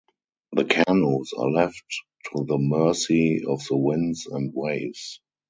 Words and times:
The 0.53 0.65
canoes 0.65 1.31
are 1.37 1.51
left 1.51 1.83
to 2.31 2.43
the 2.43 2.57
mercy 2.57 3.43
of 3.47 3.63
the 3.67 3.77
winds 3.77 4.25
and 4.25 4.51
waves. 4.51 5.21